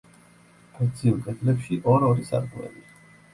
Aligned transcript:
გრძივ 0.77 1.19
კედლებში 1.27 1.79
ორ-ორი 1.93 2.27
სარკმელია. 2.31 2.99